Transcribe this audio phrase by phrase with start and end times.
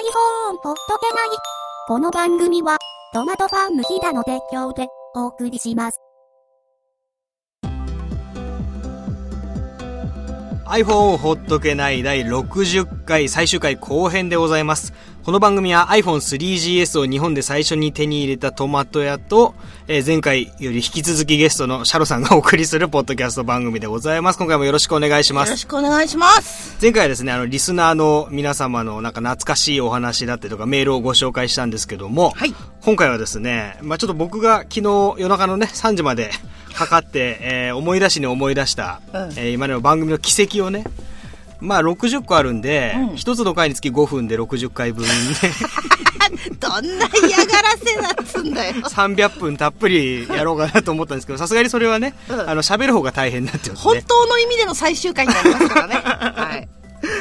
[0.00, 1.28] iPhone ほっとけない。
[1.86, 2.78] この番組は、
[3.12, 6.00] トマトファーム日田の提供でお送りします。
[10.70, 14.92] iPhone をほっとけない第60回最終回後編でございます。
[15.24, 19.54] この番組は iPhone3GS を日本で最初に手に入れたトマト屋と、
[19.88, 24.38] えー前回より引き続きゲストのシャロさんがお送りするポッドキャスト番組でございます。
[24.38, 25.58] 今回もよろしくお願いしまよろす。
[25.62, 26.78] しくお願いします。
[26.80, 34.82] 前回はですね、あの、リスナーの皆様のなんか懐かしいお話だったりとかメールをご紹介したんですけども、はい今回はですね、まあちょっと僕が昨日
[35.18, 36.30] 夜中のね、3時まで
[36.74, 40.84] かかって、えー思い出しに思い出した、うんえー今の番組の奇跡をね、
[41.60, 45.10] まあ60個あるんで、うん一つの回につき5分で60回分で、
[46.58, 48.74] どんな嫌がらせだっつんだよ。
[48.74, 54.04] 300分たっぷりやろうかなと思ったんですけど、さすがにそれはね、うんあの、喋る方が大変だってこと本で。
[54.06, 55.94] 当の意味での最終回になりますからね。
[56.02, 56.68] はい。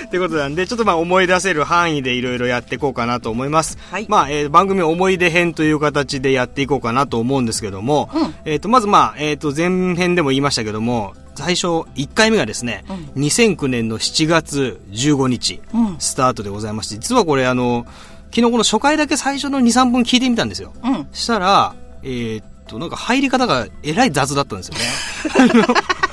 [0.05, 3.77] ってことなんで、ちょっとまあ思い出せる範囲でいろいろやっていこうかなと思います。
[3.91, 12.83] はいまあ、えー番組思い出編という形でやっていこうかなと思うんですけども、うんえっ、と、まずまあ、えっ、と、前編でも言いましたけども、最初、1回目がですね、
[13.15, 17.85] 2009年の7月15日、うんスタートでございまして、実はこれあの、
[18.31, 20.73] 昨日この初回だけ最初の2、3分聞いてみたんですよ。
[20.83, 21.07] うん。
[21.11, 25.63] したら、えーっと、なんか入り方がえらい雑だったんですよね。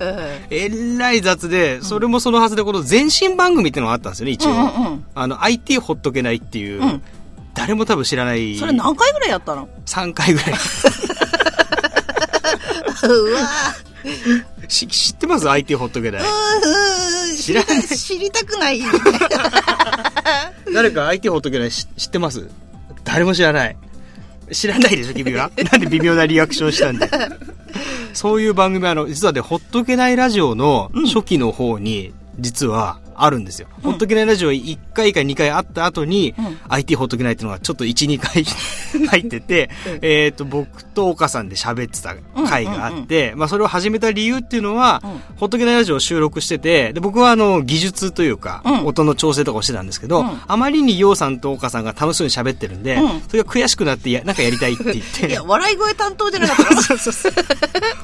[0.00, 4.50] えらい雑で、それもそのはずで、この前身番組ってのがあったんですよね、一応。
[4.50, 7.02] うんうんうんあの、IT ほっとけないっていう、うん
[7.54, 8.54] 誰も多分知らない。
[8.58, 10.50] それ何回ぐらいやったの？3回ぐらい。
[13.08, 13.40] うわ
[14.68, 16.22] し知ってます ?IT ほっとけない。
[16.22, 16.26] ー
[17.42, 18.82] 知らない知りたくない。
[20.74, 22.46] 誰か IT ほっとけないし知ってます？
[23.04, 23.76] 誰も知らない。
[24.52, 25.50] 知らないでしょ、君は。
[25.72, 27.08] なんで微妙なリアクションしたんで。
[28.12, 33.68] そういう番組、あの、実はね、ほっとけないラジオの初期の方に、実はあるんですよ。
[33.82, 36.34] ほっとけないラジオ1回か2回あった後に、ん。
[36.68, 38.44] IT ほっとけないっていうのがちょっと1、2回
[39.08, 39.70] 入ってて、
[40.02, 42.14] えっと、僕と岡さんで喋ってた
[42.46, 45.20] 回があって、まあそれを始めた理由っていうのは、うん。
[45.36, 48.86] ほっとけないラジオを収録してて、で、僕はあの、技術というか、うん。
[48.86, 50.40] 音の調整とかをしてたんですけど、うん。
[50.46, 53.22] あまりにようさんと岡さんが楽しそうに喋ってるんで、うん。
[53.28, 55.26] それが悔しくなってや、なんかやりたいって言って。
[55.28, 56.74] いや、、笑い声担当じゃなかった。
[56.74, 57.32] の そうそうそう。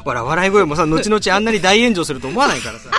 [0.04, 2.90] ほら、笑い声もさ、後々あんなに大炎上すると思わないからさ。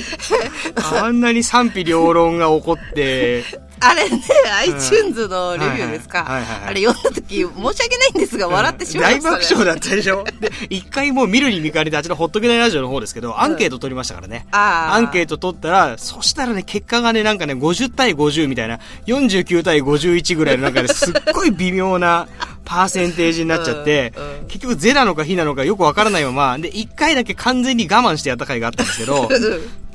[1.02, 3.44] あんなに賛否両論が起こって、
[3.84, 4.22] あれね、
[4.60, 6.24] iTunes のレビューですか。
[6.28, 9.36] あれ読んだ時、申し訳ないんですが、笑ってしまいました、ね。
[9.36, 10.24] 大爆笑だったでしょ。
[10.40, 14.46] で、一回もう見るに見かねて、あちらほっとけないラジオの方ですけど、アンケート取りましたからね。
[14.52, 14.94] あー。
[14.94, 22.28] アンケート取ったら、そしたらね、結果がね、なんかね、50対50みたいな、49対51ぐらいの中ですっごい微妙な
[22.64, 24.46] パーセンテージになっちゃって、うんうん。
[24.46, 29.28] 結局ゼなのか非なのかよくわからないまま、で、一回だけ完全に我慢してやった回があったんですけど、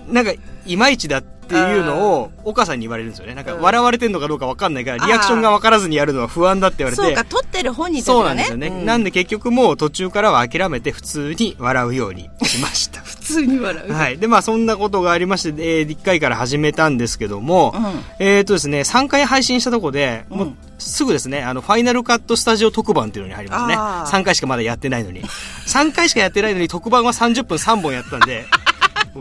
[0.08, 0.34] なんか、
[0.66, 3.34] いまいちだっていうのを、岡さんに言われるんですよね。
[3.36, 7.02] なんか、うん笑われてんのかどうかわかんないから、リアクションがわからずにやるのは不安だって言われて。
[7.04, 8.20] そうか、撮ってる本人たちがね。
[8.20, 8.68] そうなんですよね。
[8.68, 13.02] うんなんで結局もう途中からは諦めて普通に笑うようにしました。
[13.04, 13.94] 普通に笑う。
[13.94, 14.18] はい。
[14.18, 23.76] で、まあそんなことがありまして、えー、1回から始めたんですけども、うんえっ、とですね、3回配信したとこで、もううんすぐですね、あの、ファイナルカットスタジオ特番っていうのに入りますね。
[23.78, 25.24] あー3回しかまだやってないのに。
[25.66, 28.46] 3回しかやってないのに特番は30分3本やったんで、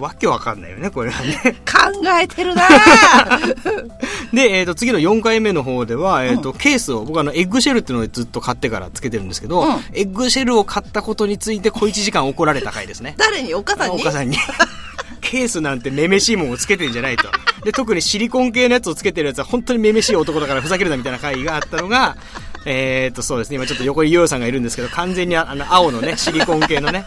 [0.01, 1.57] わけわかんないよね、これはね。
[1.65, 1.91] 考
[2.21, 2.69] えてるな
[4.33, 13.15] で、えっ、と、次の4回目の方では、えっ、と、ケースを、僕はあの、エッグシェルっていうのをずっと買ってからつけてるんですけど、うんエッグシェルを買ったことについて小1時間怒られた回ですね。
[13.19, 13.55] 誰に？
[13.55, 13.95] お母さんに？
[13.95, 14.37] お母さんに。
[15.21, 17.29] ケースなんてめめしいもんをつけてんじゃないと。
[17.65, 22.17] で、特にシリコン系のやつをつけてるやつは本当にめめしい男だからふざけるなみたいな回があったのが、
[22.65, 23.57] えー、っと、そうですね。
[23.57, 27.05] 今ちょっと横にヨヨさんがいるんですけど、完全にああの、青のね、シリコン系のね。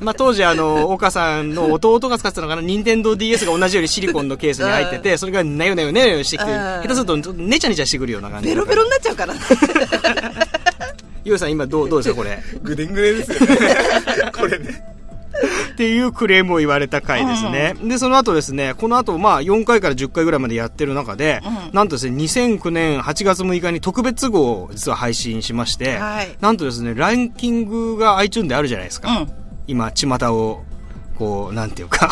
[0.00, 8.48] まあ、当時あの、 岡さんの弟が使ってたのかな、任天堂 DS が同じようにシリコンのケースに入ってて、それがなよなよなよなよしてきて、うん下手するとちょっとネチャネチャしてくるような感じ。
[8.48, 9.40] ベロベロになっちゃうからね。
[11.24, 12.42] ヨヨさん今どう、 どうですかこれ？
[12.62, 13.58] ぐでんぐでんですよね。
[14.36, 14.82] これね。
[15.72, 17.74] っていうクレームを言われた回ですね。
[17.82, 21.42] で、その後ですね、この後、まあ、4回から10回ぐらいまでやってる中で、
[21.72, 29.10] なんとですね、2009年8月6日に特別号を実は配信しまして、はいなんとですね、ランキングが iTunes であるじゃないですか。
[29.10, 30.64] うん今、巷を、
[31.16, 32.10] こう、なんていうか、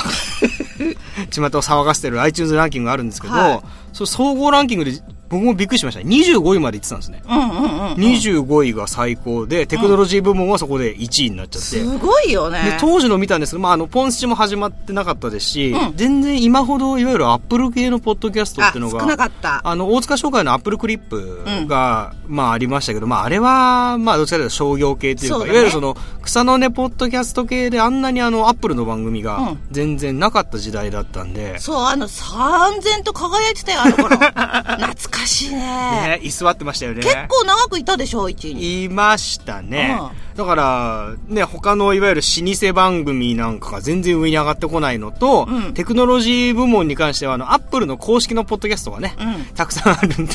[1.31, 3.61] 巷を騒がせてる iTunes ランキングがあるんですけど、はい。
[3.93, 4.93] その総合ランキングで、
[5.35, 6.01] 僕もびっくりしました。
[6.01, 7.23] 25位まで行ってたんですね。
[7.29, 7.47] うんうんう
[7.91, 7.93] ん。
[7.95, 11.69] 25位が最高で、テクノロジー部門はそこで1位になっちゃって。
[11.69, 12.63] すごいよね。
[12.63, 34.17] で、当時の見たんですけど、まあ、あの、ポンスチも始まってなかったですし、うん全然今ほど、いわゆるアップル系のポッドキャストっていうのが、あ少なかったあの、大塚商会のアップルクリップが、まあ、ありましたけど、まあ、あれは、まあ、どっちかというと商業系というか、ねいわゆるその、草の根ポッドキャスト系であんなにあの、アップルの番組がうん全然なかった時代だったんで、そう、あの、三千と輝いてたよ、あの頃。
[34.17, 36.19] 懐かしいね。
[36.19, 37.03] ね、居座ってましたよね。
[37.03, 38.85] 結構長くいたでしょ、一位に。
[38.85, 39.99] いましたね。
[40.35, 50.35] うだから、ね、他のいわゆる老舗番組なんかが全然上に上がってこないのと、うんテクノロジー部門に関しては、あの、アップルの公式のポッドキャストがね、うんたくさんあるんで、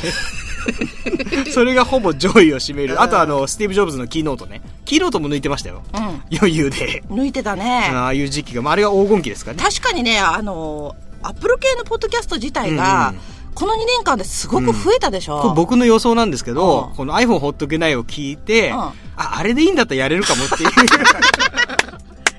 [1.52, 3.02] それがほぼ上位を占める。
[3.02, 4.62] あとあの、スティーブ・ジョブズのキーノートね。
[4.86, 5.84] キーノートも抜いてましたよ。
[5.94, 6.24] うん。
[6.38, 7.04] 余裕で。
[7.10, 7.92] 抜いてたね。
[7.94, 9.62] ああいう時期が、まあ、あれが黄金期ですかね。
[9.62, 15.42] 確かにね、あの、アップル系のポッドキャスト自体が、うんうんこの2年間ですごく増えたでしょ？
[15.42, 20.70] これ僕の予想なんですけど、うんこの iPhone ほっとけないを聞いて、うんあ、あれでいいんだったらやれるかもっていう。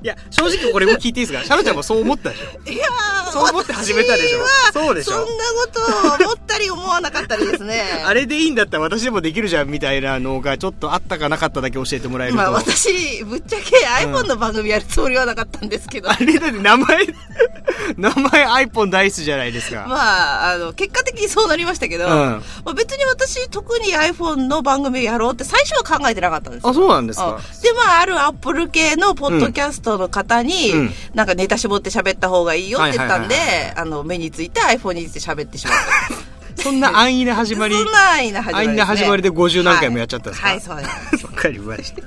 [0.03, 1.45] いや、正直これも聞いていいですか？
[1.45, 4.41] シャロちゃんもそう思ったでしょいやーそう思って始めたでしょ
[4.73, 7.85] そうでしょそんなことを思ったり思わなかったりですね。
[8.07, 12.39] あれでいいんだったら私でもできるじゃんみたいなのがちょっとあったかなかっただけ教えてもらえると。
[12.39, 13.77] まあ私、ぶっちゃけ
[14.07, 16.11] iPhone の番組やるつもりはなかったんですけど。
[16.11, 17.07] あれだって名前、
[17.97, 19.85] 名前 iPhone ダイスじゃないですか。
[19.89, 27.27] まあ、あの、結果的にそうなりましたけど、うんまあ、別に私、特に iPhone の番組をやろうって最初は考えてなかったんですよあ、そうなんですか。
[27.29, 33.35] うんで、まあ、あるアップル系のポッドキャストの方に、うんなんかネタ絞って喋った方がいいよって言ったんで
[33.77, 36.31] あの、目について iPhone について喋ってしまった。
[36.63, 37.75] そんな安易な始まり。
[37.75, 38.73] そんな安易な始まりね。
[38.73, 40.49] 安易な始まりで50何回もやっちゃったんですか？
[40.49, 40.77] はい、はい、そう
[41.13, 41.27] です。
[41.27, 42.03] わかりました。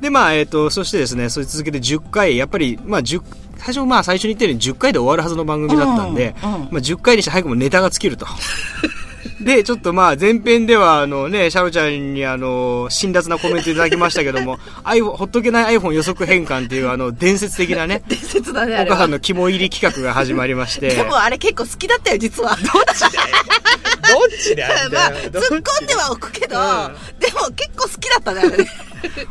[0.00, 3.20] で、まあ、えっ、と、そしてですね、それ続けて10回、やっぱり、まあ、10、
[3.58, 8.26] 最初、まあ、最初に言ったように10回で終わるはずの番組だったんで、うんうんまあ、10回にして早くもネタが尽きると。
[9.40, 18.82] で、ちょっとまあ、前編では、あのね、シャロちゃんに、あの、辛辣なコメントいただきましたけども、 iPhone、ほっとけない iPhone 予測変換っていう、あの、伝説的なね、 伝説だね。
[18.82, 20.90] お母さんの肝入り企画が始まりまして。
[20.94, 22.56] でもあれ結構好きだったよ、実は。
[22.56, 22.60] どっ
[24.42, 28.70] ちだまあ、突っ込んではおくけど、うんでも結構好きだったね、あれね。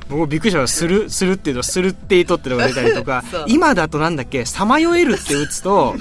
[0.08, 0.68] 僕もびっくりした。
[0.68, 5.96] する、するっていうの、するっていとってのが出たりとか今だとなんだっけ、さまよえるって打つと、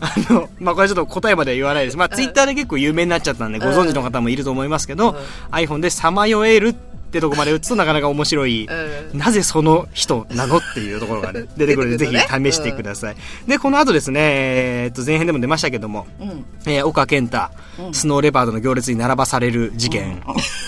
[0.00, 1.96] あの、まあ、これちょっと答えまでは言わないです。
[1.96, 5.16] まあ、ツイッターで結構有名になっちゃったんで、ご存知の方もいると思いますけど、
[5.50, 8.68] iPhone でさまよえるってとこまで打つとなかなか面白い、
[9.12, 13.16] うなぜその人なのっていうところがね、 出てくるので、ぜひ試してください。
[13.46, 16.44] で、この後ですね、えーっと、前編でも出ましたけども、うん。
[16.66, 17.48] えー岡健太、
[17.92, 20.22] スノーレパードの行列に並ばされる事件。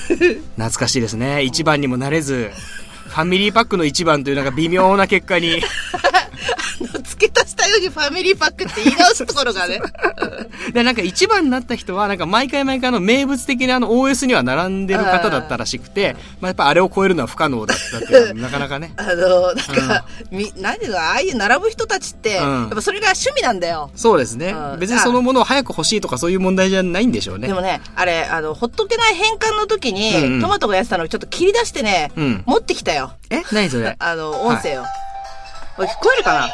[0.57, 1.43] 懐かしいですね。
[1.43, 2.51] 一番にもなれず、
[3.09, 5.61] ファミリーパックの一番というなんか微妙な結果に
[7.91, 9.81] ファミリーパックって言い直すところがね。
[10.73, 18.93] で、なんか一番になった人は、なんか毎回毎回の名物的なあの OS には並んでる方だったらしくて、まあやっぱあれを超えるのは不可能だったっていう なかなかね。
[18.97, 23.91] あの、なんか、み、何ていうの、ああいう並ぶ人たちって、うんやっぱそれが趣味なんだよ。
[23.97, 24.77] そうですねう。
[24.77, 27.55] ん別にそのものを早く欲しいとかそういう問題じゃないんでしょうねで。
[27.55, 33.13] もね、あれ、あの、ほっとけない変換の時に、うんうんトマトがやってたのをちょっと切り出してね、うん持ってきたよ。
[33.31, 33.43] え？
[33.53, 33.95] 何それ？
[33.99, 34.85] あの、音声を。
[35.81, 36.47] これ聞こえるかな？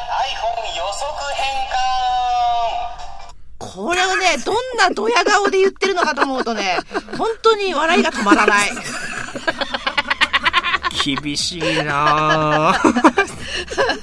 [3.58, 6.78] これをね、どんなドヤ顔で言ってるのかと思うとね、
[7.18, 8.70] 本当に笑いが止まらない。
[11.04, 13.26] 厳しいなぁ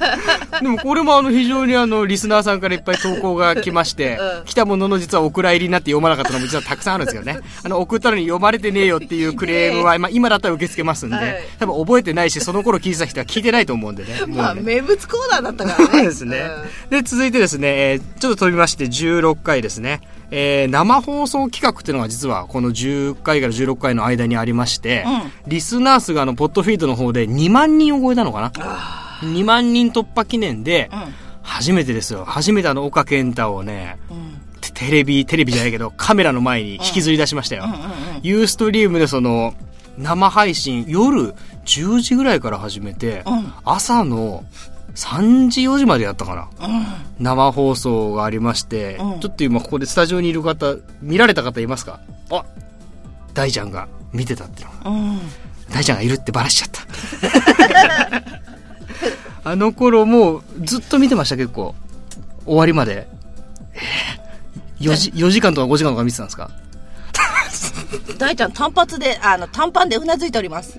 [0.62, 7.40] でもこれもあの非常にあのリスナーさんからいっぱい投稿が来まして、うん来たものの実はお蔵入りになって読まなかったのも実はたくさんあるんですけどね。
[7.64, 14.22] あの送ったのに読まれてねえよっていうクレームは、 まあ今だったら受け付けますんで、はい多分覚えてないし、その頃聞いてた人は聞いてないと思うんでね。
[14.28, 15.86] まあ、名物コーナーだったからね。
[15.92, 16.44] そうですね。
[16.90, 20.02] で、続いてですね、えーちょっと飛びまして16回ですね。
[20.36, 25.06] えー生放送企画っていうのが実はこの10回から16回の間にありまして、
[25.46, 28.52] リスナー数があの、ポッドフィードの方で2万人を超えたのかな
[29.22, 30.90] ?2 万人突破記念で、
[31.44, 32.26] 初めてですよ。
[32.26, 33.98] 初めてあの、岡健太をね、
[34.62, 37.66] テテレビ、テレビじゃないけど、カメラの前に引きずり出しましたよ。
[38.24, 39.54] ユーストリームでその、
[40.00, 43.24] 生配信、夜10時ぐらいから始めて、
[43.66, 44.44] 朝の
[44.96, 46.50] 3時4時までやったかな。
[47.20, 52.00] 生放送がありまして、うんちょっと今ここでスタジオにいる方、見られた方いますか？
[52.32, 52.44] あ
[53.34, 54.90] 大ちゃんが見てたっていうのが。
[54.92, 55.20] うん。
[55.72, 56.82] 大ちゃんがいるってバラしちゃった。
[59.50, 61.76] あの頃もうずっと見てました結構。
[62.46, 63.08] 終わりまで。
[63.74, 66.52] えー、4, 時4時間とか5時間とか見てたんですか？
[68.18, 70.78] 大ちゃん単発で、あの、短パンでうなずいております。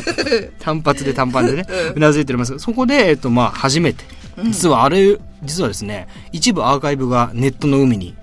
[0.60, 4.04] 単発で短パンでね、 うなずいておりますそこで、えっと、まあ、初めて。
[4.44, 8.14] 実はあれ、実はですね、一部アーカイブがネットの海に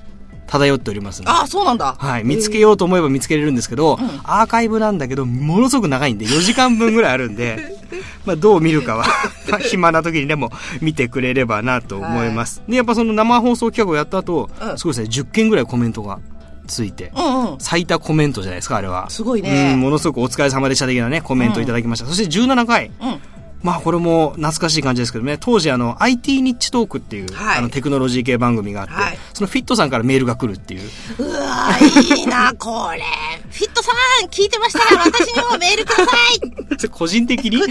[0.48, 1.32] 漂っておりますので。
[1.32, 1.96] ああ、そうなんだ。
[1.98, 2.24] はい。
[2.24, 7.76] 見つけようと思えば見つけれるんですけど、アーカイブなんだけど、ものすごく長いんで、4時間分ぐらいあるんで、
[8.26, 9.06] まあ、どう見るかは、
[9.50, 12.62] まあ暇な時にでも見てくれればなと思います。
[12.68, 16.20] で、やっぱその生放送企画をやった後、うんすごいですね、10件ぐらいコメントが
[16.68, 17.60] ついて、うんうん。
[17.60, 19.10] 最多コメントじゃないですか、あれは。
[19.10, 22.06] すごいねうん、ものすごくお疲れ様でした的なね、コメントいただきました。
[22.06, 22.92] そして17回。
[23.02, 23.20] うん。
[23.64, 30.82] まあこれも懐かしい感じですけどね、当時あの IT ニッチトークっていう、はいあのテクノロジー系番組があって、はいそのフィットさんからメールが来るっていう。
[31.20, 33.02] うわーいいな、 これ。
[33.50, 33.92] フィットさ
[34.24, 36.12] ん、聞いてましたら私にもメールくださ
[36.78, 37.58] それ個人的に？
[37.58, 37.62] い。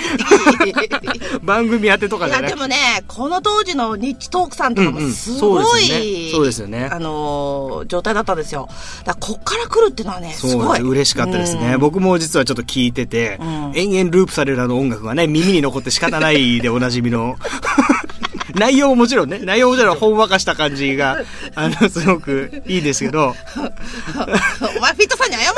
[1.42, 2.56] 番組宛てとかいや、じゃなくて。
[2.56, 2.76] でもね、
[3.08, 8.68] この当時のニッチトークさんとかもうんうんすごそうですよい、ねそうですよねあのー、状態だったんですよ。
[9.04, 10.80] だからこっから来るっていうのはね、すごい。
[10.80, 11.74] 嬉しかったですね。
[11.74, 17.36] うん僕も実はちょっと聞いてて、うん延々ループされるあの音楽がね、耳に残って仕方ないでおなじみの。
[18.54, 21.22] 内容ももちろんね、内容ももちろんほんわかした感じが、
[21.54, 25.52] あの、すごくいいですけど、お前フィットさんに謝れよ。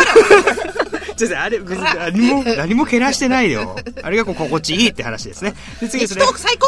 [1.17, 3.77] 先生、あれ、別に何も、何もけなしてないよ。
[4.03, 5.55] あれがこう心地いいって話ですね。
[5.81, 6.67] で、次ですね最高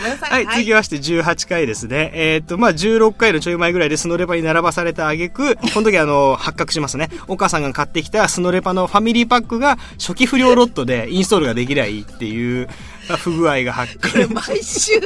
[0.00, 0.46] ごめんなさい。
[0.46, 2.10] はい、続きまして18回ですね。
[2.14, 7.10] えーっと、まあ、16回のちょい前ぐらいでスノレパに並ばされた挙句、この時あの、発覚しますね。
[7.28, 12.76] お母さんが買ってきたスノレパのファミリーパックが初期不良ロットでインストールができないっていう、まあ
[13.16, 14.28] 不具合が発覚。
[14.32, 15.00] 毎週、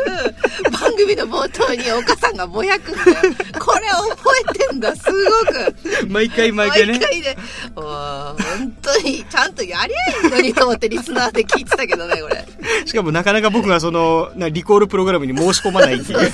[0.71, 3.35] 番組の冒頭にお母さんがぼやくんだよ。
[3.59, 4.17] これ覚
[4.55, 5.11] えてんだ、すご
[5.53, 6.09] く。
[6.09, 6.93] 毎回毎回ね。
[6.93, 7.37] 毎回ね。
[7.75, 12.47] 本当に、ちゃんとやりゃいいのにと思ってリスナーで聞いてたけどね、これ。
[12.85, 16.31] しかもなかなか僕がその、なリコールプログラムに申し込まないっていう。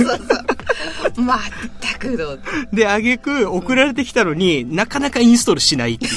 [1.17, 1.39] まっ
[1.81, 2.41] たくどう。
[2.73, 6.13] で、挙句送られてきたのになかなかインストールしないっていう。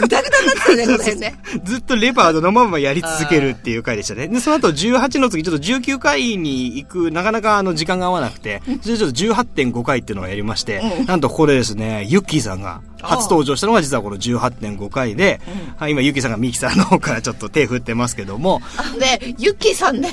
[0.00, 0.06] そう。
[0.06, 1.34] もうグダグダになってたね、この辺ね。
[1.64, 4.28] ずっとレバードのままやり続けるっていう回でしたね。
[4.28, 15.40] で、その後18の次、ちょっと19回に行く、なかなかあの時間が合わなくて、それでちょっと18.5回っていうのをやりまして、なんとここでですね、ユッキーさんが初登場したのが実はこの18.5回で、
[15.76, 18.60] はい、今ユッキーさんがミキサーの方からちょっと手振ってますけども、
[18.98, 20.10] で、ユッキーさんね、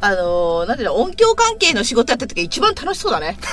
[0.00, 3.36] あのーなんていうの、音響関係の仕事やってた時一番楽しそうだね。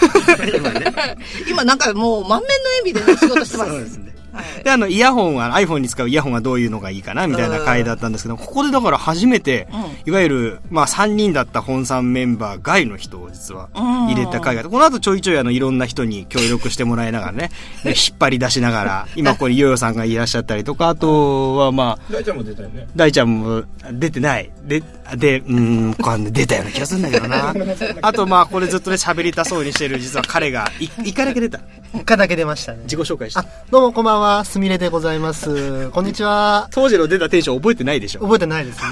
[1.50, 3.72] 今なんかもう満面の笑みでね仕事してます。
[3.72, 4.11] そうですね。
[4.34, 9.68] はいで、あの、イヤホンは、iPhone に使うイヤホンはどういうのがいいかな、みたいな回だったんですけど、ここでだから初めて、
[10.06, 17.52] いわゆる、まあ3人だった本産メンバー外の人を実は入れた回があって、この後ちょいちょいあの、いろんな人に協力してもらいながらね、
[17.84, 22.88] で引っ張り出しながら、今ここにヨヨさんがいらっしゃったりとか、あとはまあ、大ちゃんも出たよね。
[22.96, 24.50] 大ちゃんも出てない。
[24.64, 24.84] で、
[25.16, 27.54] で、うーん、これ出たような気がするんだけどな。
[28.02, 31.60] あとまあ、これずっとね、喋りたそうにしてる実は彼が、い一回だけ出た。
[31.94, 32.80] 一回だけ出ましたね。
[32.84, 35.90] 自己紹介してあ。、どうもこんばんは、すみれでございます。
[35.90, 36.68] こんにちは。
[36.72, 38.90] 当時の出たテンション覚えてないでしょ覚えてないですね。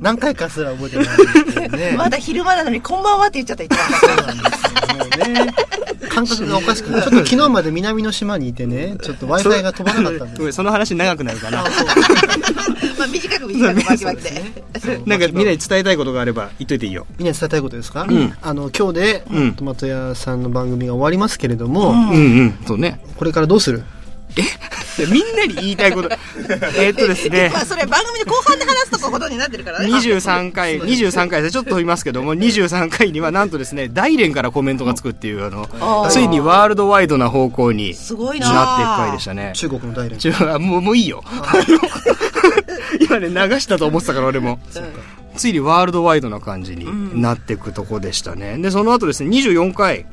[0.00, 1.94] 何回かすら覚えてないですけどね。
[1.98, 5.54] まだ昼間なのにこんばんはって言っちゃった、一番最初もうね、
[6.08, 11.64] 感覚がおかしくて、ちょっと昨日まで南の島にいてね、ちょっと Wi-Fi が飛ばなかったんでその話長くなるかな。
[12.98, 15.02] まあ短く短く巻き巻きで。
[15.06, 17.06] なんかみんなに伝えたいことがあれば言っといていいよ。
[17.18, 22.14] みんなに伝えたいことですか、んあの、今日で、うんトマト屋さんの番組が終わりますけれども、うんう
[22.44, 22.58] ん。
[22.66, 23.00] そうね。
[23.16, 23.82] これからどうする？
[25.10, 26.08] みんなに言いたいこと。
[26.76, 27.60] えーっとですねま。
[27.60, 29.86] あそれ番組で後半で話すとこことになってるからね。
[29.86, 35.68] 23回、23回でちょっと飛びますけども、23回にはなんとですね、大連からコメントがつくっていう、あの、
[36.10, 39.52] ついにワールドワイドな方向にすごいななっていく回でしたね。
[39.54, 40.18] 中国の大連。
[40.62, 41.22] もう、もういいよ。
[43.00, 44.58] 今ね、流したと思ってたから俺も。
[45.38, 48.58] ついにワールドワイドな感じになっていくとこでしたね。
[48.58, 50.06] で、その後ですね、24回。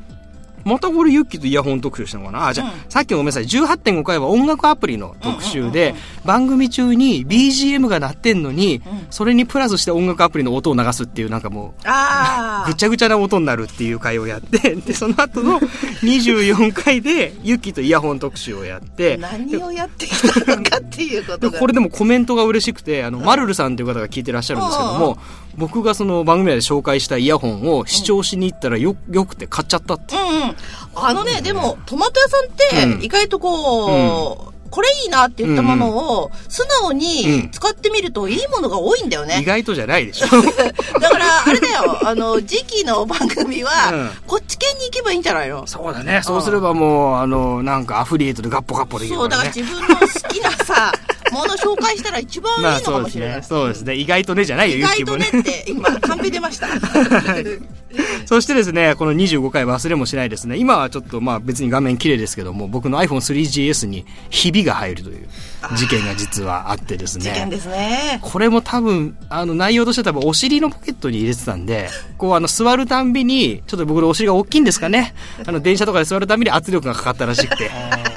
[0.66, 2.48] またこれユッキーとイヤホン特集したのかな？
[2.48, 3.44] あ、じゃあ、さっきのごめんなさい。
[3.44, 5.94] 18.5回は音楽アプリの特集で、
[6.24, 21.58] 番組中に BGM が鳴ってんのに、それにプラスして音楽アプリの音を流すっていうなんかもう、あ ぐちゃぐちゃな音になるっていう回をやって、 で、その後の24回で、ユッキーとイヤホン特集をやってあ。、何をやってきたのかっていうことが。
[21.58, 25.18] これでもコメントが嬉しくて、あの、マルルさんという方が聞いてらっしゃるんですけども、
[25.56, 30.14] 僕がその番組内で紹介したイヤホンを視聴しに行ったらよ、よくて買っちゃったって。
[30.16, 30.56] うんうん。
[30.96, 32.44] あのね、でも、トマト屋さん
[32.88, 39.42] うんって、意外とこう、これいいなって言ったものを、素直に使ってみるといいものが多いんだよ意ね。
[39.46, 40.26] 外とじゃないでしょ。
[41.00, 45.66] だから、あれだよ、あの、時期の番組はうん、こっち系に行けばいいんじゃないの？
[45.66, 46.20] そうだね。
[46.24, 49.36] そうすればもう、あの、なんかアフリエイトでガッポガッポできるそう、だ。
[49.38, 50.92] から自分の好きなさ、
[51.36, 53.00] もの紹介したら一番いいまあのか。
[53.00, 53.42] もしれない。
[53.42, 53.94] そうですね。
[53.94, 55.42] 意外とねじゃないよ、意外とねっ。
[55.42, 56.68] て、今、カンペ出ました。
[58.26, 60.56] そしてですね、この25回忘れもしないですね。
[60.56, 65.28] 今はちょっとまあ別に画面綺麗ですけども、僕の iPhone3GS にひびが入るという
[65.74, 67.24] 事件が実はあってですね。
[67.24, 68.18] 事件ですね。
[68.22, 75.14] これも多分、あの内容としては多分お尻のポケットに入れてたんで、こうあの座るたんびに、ちょっと僕のお尻が大きいんですかね。
[75.46, 77.70] あの電車とかで座るたんびに圧力がかかったらしくて、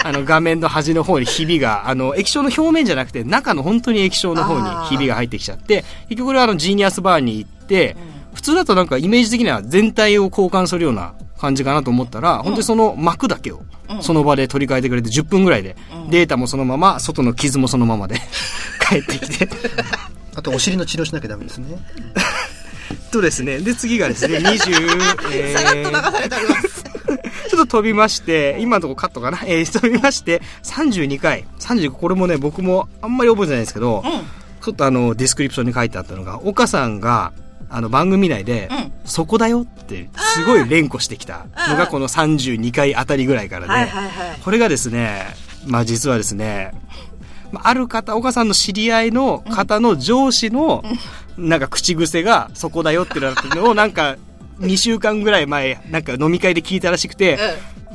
[0.03, 7.95] あの画面の端の方にひびが、あの液晶の表面じゃなくて中の本当に液晶の方にひびが入ってきちゃって、結局これはあのジーニアスバーに行って、
[8.33, 13.61] 普通だとなんかイメージ的には全体を交換するような感じかなと思ったら、本当にその膜だけを
[14.01, 15.75] その場で取り替えてくれて10分ぐらいで、
[16.09, 18.15] データもそのまま、外の傷もそのままで
[18.89, 19.49] 帰ってきて、
[20.35, 21.77] あとお尻の治療しなきゃダメですね。
[23.11, 26.83] とですね、で、次がですね、20、えさらっと流されております。
[27.49, 29.39] ちょっと飛びまして、今のとこカットかな？
[29.45, 31.45] えー、飛びまして、32回。
[31.59, 34.03] 35、これもね、僕もあんまり覚えてないんですけど、
[34.61, 37.31] ちょっとあの、ディスクリプションに書いてあったのが、岡さんが、
[37.69, 38.91] あの、番組内で、うん。
[39.05, 43.91] そこだよって、すごい連呼してきたのが、この32回あたりぐらいからで。
[44.43, 45.25] これがですね、
[45.65, 46.71] まあ実はですね、
[47.51, 50.83] まあある方、岡さんの知り合いの方の上司の、
[51.37, 54.17] なんか口癖が、そこだよってなってるのを、 なんか、
[54.59, 57.39] 2週間ぐらい前、なんか飲み会で聞いたらしくて、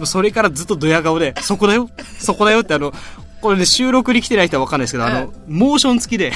[0.05, 2.93] それからずっとドヤ顔で、そこだよそこだよってあの、
[3.41, 6.33] これね、収録に来てない人はわかんないですけど、あの、モーション付きで、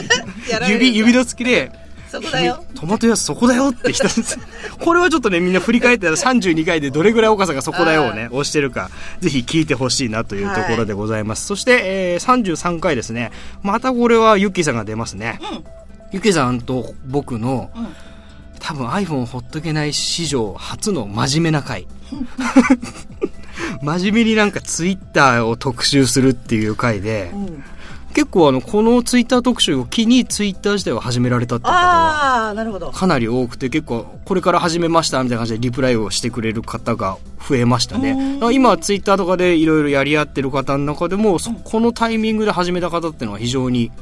[0.66, 1.70] 指、指の付きで、
[2.08, 2.64] そこだよ。
[2.74, 4.38] トマト屋そこだよって人です。
[4.80, 11.46] これはちょっとね、みんな振り返ったら32回でどれぐらい岡さんがそこだよをね、押してるか、ぜひ聞いてほしいなというところでございます。
[11.46, 13.30] そして、えー、33回ですね。
[13.62, 15.38] またこれはユッキーさんが出ますね。
[16.12, 17.70] ユッキーさんと僕の、
[18.58, 21.86] 多分 iPhone ほっとけない史上初の真面目な回。
[23.82, 27.32] 真面目になんかツイッターを特集するっていう回で、
[28.18, 32.52] 結構あの、このツイッター特集を機にツイッター自体を始められたっていう方は。
[32.92, 37.16] かなり多くて結構これから始めましたみたいな感じでリプライをしてくれる方が
[37.48, 38.40] 増えましたね。
[38.52, 43.92] 今ツイッターとかでいろいろやり合ってる方の中でも、そこのタイミングで始めた方っていうのは非常に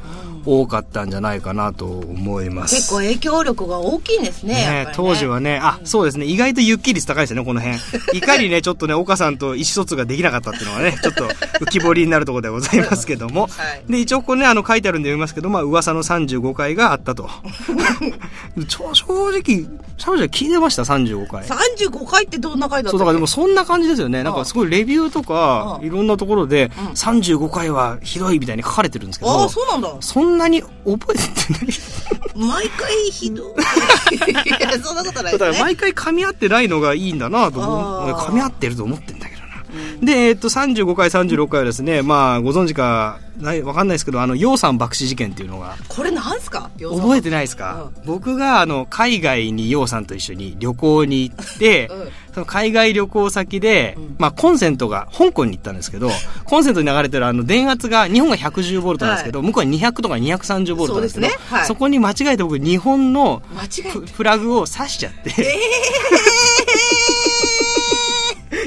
[0.47, 2.77] 多かったんじゃないかなと思います。
[2.77, 4.55] 結構影響力が大きいんですね。
[4.55, 7.79] ねね当時はね、あ、そうですね、意外とゆっきり率高いですよね、この辺。
[8.15, 11.25] いかにね、ちょっとね、岡さんと意思疎通ができなかったっていうのはね、 ちょっと
[11.65, 13.43] 浮き彫りになるところでございますけども。
[13.43, 17.29] はいで、一応これね、あの、書いてあるんで読みますけど、まあ、噂の35回があったと。
[18.69, 21.45] ちょ正直、正直聞いてました、35回。
[21.45, 24.23] 35回ってどんな回だったそう、だからでもそんな感じですよね。
[24.23, 29.95] なんかすごいレビューとか、うんいろんなところで、35回はひどいみたいに書かれてるんですけど、ああ、そうなんだ。
[30.01, 32.49] そんなに覚えてない。
[32.49, 33.55] 毎回ひどい。
[34.31, 35.59] いや、そんなことないだから。
[35.59, 38.13] 毎回噛み合ってないのがいいんだなと思う。
[38.13, 39.16] 噛み合ってると思って。
[40.03, 46.71] で、えっと、35回、36回はですね、まあ、ご存知か、ない、わかんないですけど、あの、洋さん爆死事件っていうのが、これなんすか？
[46.81, 52.09] 覚えてないですか、僕が、あの、海外に洋さんと一緒に旅行に行って、うん。
[52.35, 56.11] その海外旅行先で、まあ、コンセントが、香港に行ったんですけど、
[56.45, 61.39] コンセントに流れてるあの、電圧が、日本が110ボルトなんですけど、向こうは200とか230ボルトなんですけど、そね。
[61.51, 61.67] はい。
[61.67, 63.43] そこに間違えて僕、日本の
[63.93, 65.31] ププラグを刺しちゃって、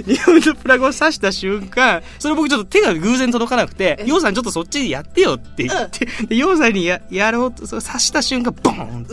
[0.10, 9.06] 日本のプラグを刺した瞬間、それ僕ちょっと手が偶然届かなくて、ヨウさんちょっとそっちでやってよって言って、でヨウさんにややろうと、刺した瞬間、ボーン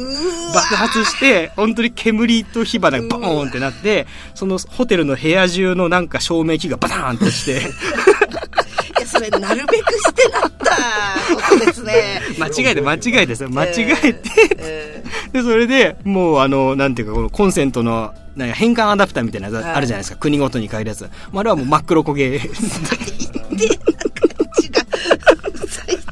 [0.55, 7.61] 爆発して、本当に煙と火花がボーンってなって、そのホテルの部屋中のなんか照明器がバターンとして、
[8.97, 12.23] いや、それ、なるべくしてなったことですね。
[12.39, 13.69] 間違えて間違えて間違
[14.03, 14.23] えて、
[14.59, 20.19] えで、それで、もうあの、なんていうか、このコンセントの、なんか変換アダプターみたいなやつあるじゃないですか。
[20.19, 21.03] 国ごとに変えるやつ。
[21.33, 22.39] まああれはもう真っ黒焦げ。
[22.39, 22.49] 最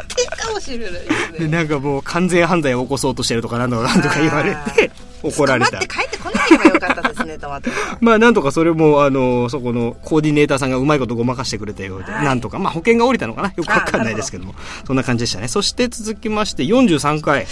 [0.09, 1.49] 低かもしれないですで、ね。
[1.49, 4.91] なんかもう完全犯罪を起こそうとしてるとかなんとかなんとか言われて、
[5.23, 5.87] 怒られたって。
[5.87, 7.71] 帰ってこなければよかったですね、トマト。
[8.01, 13.53] まあなんとかそれも、あの、そこのコーディネーターさんがうまいことごまかしてくれたようで、なんとか、まあ保険が降りたのかな？
[13.55, 14.55] よくわかんないですけども、
[14.87, 15.49] そんな感じでしたね。
[15.49, 17.47] そして続きまして43回、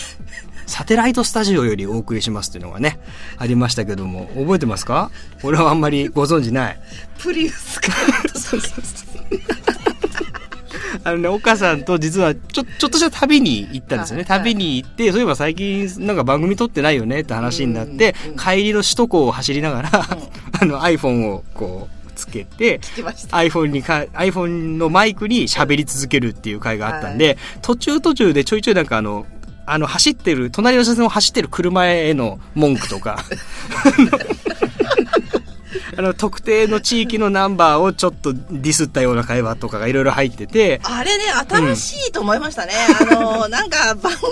[0.67, 2.99] サテライトスタジオよりお送りしますっていうのがね、
[3.39, 5.11] ありましたけども、覚えてますか？
[5.43, 6.79] 俺はあんまりご存知ない。
[7.19, 7.89] プリウスか。
[11.05, 14.25] あのね、岡さんと実はちょ、ちょっとした旅に行ったんですよね。
[14.29, 19.91] はい旅に行って、そういえば最近なんか番組撮ってないよねって話になって、帰りの首都高を走りながら、
[20.61, 22.79] あの iPhone をこう、つけて、
[23.31, 29.27] iPhone にか、iPhone のマイクに喋り続けるっていう回があったんで、途中途中でちょいちょいなんかあの、
[29.67, 33.25] あの、走ってる、隣の車線を走ってる車への文句とか、
[35.97, 42.73] あの、特定の地域のナンバーをちょっとディスったような会話とかがいろいろ入ってて、あれね、新しいと思いましたね。
[43.01, 44.31] あの、なんか番組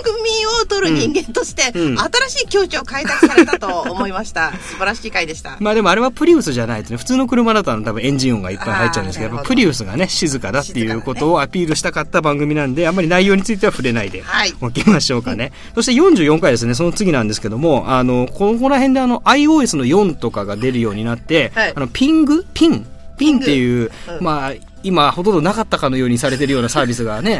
[0.61, 1.99] を撮る人間として、うん。
[1.99, 4.51] 新しい境地を開拓されたと思いました。
[4.69, 5.57] 素晴らしい回でした。
[5.59, 14.53] まあでもあれはプリウスじゃないとね、普通の車だと多分エンジン音がいっぱい入っちゃうんですけど、プリウスがね、静かだっていうことをアピールしたかった番組なんで、あんまり内容については触れないではい。
[14.61, 15.51] おきましょうかね。
[15.75, 21.73] そして44回ですね、その次なんですけども、あの、ここら辺であの iOS の4とかが出るようになって、はい。
[21.75, 22.45] あの、ピング？
[22.53, 22.85] ピン？
[23.17, 24.23] Ping っていう、うん。
[24.23, 27.39] まあ、今ほとんどなかったかのようにされてるようなサービスがね、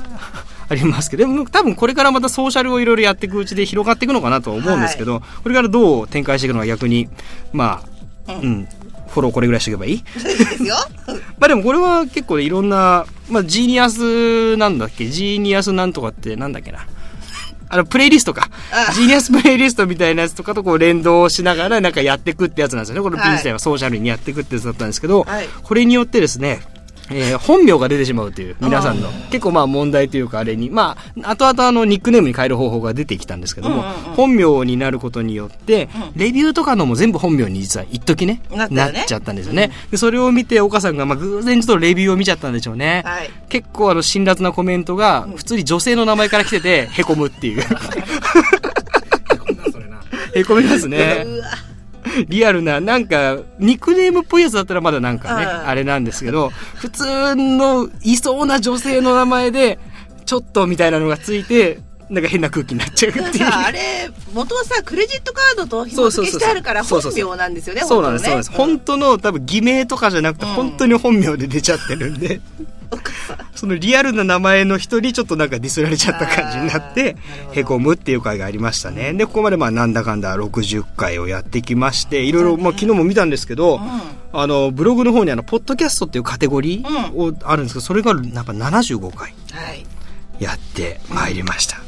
[0.70, 7.08] ありますけど、でも多分これからまたソーシャルをいろいろやっていくうちで広がっていくのかなとは思うんですけど、これからどう展開していくのか逆に、
[7.52, 7.82] ま
[8.28, 8.68] あ、うん、
[9.08, 9.92] フォローこれぐらいしておけばいい？
[9.94, 10.76] いいですよ。
[11.40, 15.06] まあでもこれは結構いろんな、まあジーニアスなんだっけ？
[15.08, 16.86] ジーニアスなんとかってなんだっけな？
[17.68, 18.92] あの、プレイリストかあ。
[18.92, 23.02] ジーニアスプレイリストみたいなやつとかとこう連動しながらなんかやっていくってやつなんですよね。
[23.02, 26.60] この Ping 自体はソーシャルにやっていくってやつだったんですけど、はいこれによってですね、
[27.10, 33.82] えー本名が出てしまうという、皆さんの、結構まあ問題というかあれに、まあ、後々あの、ニックネームに変える方法が出てきたんですけども、
[34.16, 39.70] 本名になることによって、レビューとかのも全部本名に実は一時ね、なっちゃったんですよね。
[39.90, 43.02] で、それを見て、岡さんが、まあ、偶然ちょっとレビューを見ちゃったんでしょうね。
[43.04, 43.30] はい。
[43.48, 47.62] 結構、あの、辛辣なコメントが、普通に女性の名前から来てて、へこむっていう。
[50.34, 51.26] へこみますね。
[52.28, 59.78] リアルな、なんか、ニックネームっぽいやつだったらまだなんかね、うんあれなんですけど、普通のいそうな女性の名前で、
[60.24, 63.32] ちょっとみたいなのがついて、なんか変な空気になっちゃうっていう。
[63.34, 68.50] さあれ、元はさ、クレジットカードと紐付けしてあるから本名なんですよね、そうなんです、そうなんです。
[68.52, 70.52] 本本当の多分偽名とかじゃなくて、うん。
[70.52, 72.40] 本当に本名で出ちゃってるんで、
[73.54, 77.16] そのリアルな名前の人にちょっとなんかディスられちゃった感じになって
[77.52, 79.12] へこむっていう回がありましたね。
[79.12, 83.80] で、ここまでまあなんだかんだ60回をやってきまして、いろいろ、まあ昨日も見たんですけど、
[84.32, 89.84] あの、ブログの方にあの、ポッドキャストっていうカテゴリーをあるんですけど、それがやっぱ75回はい。
[90.38, 91.78] やってまいりました。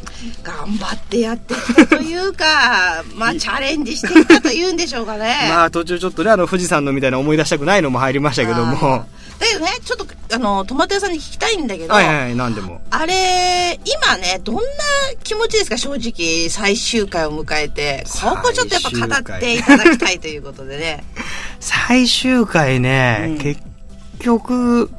[0.43, 5.47] 頑張ってやってきたというか、 まあ、チャレンジしてきたというんでしょうかね。
[5.49, 9.07] まあ途中ちょっとね、あの、富士山のみたいな思い出したくないのも入りましたけども、
[9.41, 12.83] だけどね、ちょっと、あの、トマト屋さんに聞きたいんだけど、はいはいはい、なんでも。
[12.91, 14.61] あれ、今ね、どんな
[15.25, 18.05] 気持ちですか正直、最終回を迎えて。
[18.23, 21.05] ここちょっとやっぱ語っていただきたいということでね。
[21.59, 23.63] 最終回ね、うん結
[24.19, 24.91] 局、